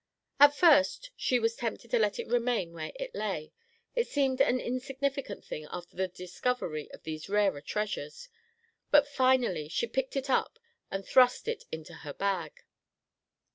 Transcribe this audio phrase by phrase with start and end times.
[0.39, 3.53] At first she was tempted to let it remain where it lay.
[3.93, 8.27] It seemed an insignificant thing after the discovery of these rarer treasures.
[8.89, 10.57] But finally she picked it up
[10.89, 12.63] and thrust it into her bag.